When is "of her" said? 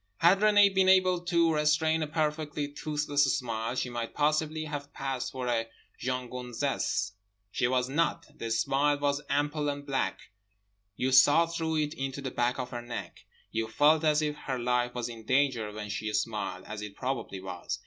12.57-12.81